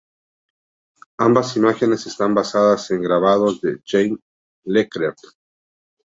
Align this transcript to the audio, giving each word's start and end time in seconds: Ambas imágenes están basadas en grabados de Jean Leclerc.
Ambas 1.19 1.55
imágenes 1.57 2.07
están 2.07 2.33
basadas 2.33 2.89
en 2.89 3.03
grabados 3.03 3.61
de 3.61 3.79
Jean 3.85 4.17
Leclerc. 4.65 5.19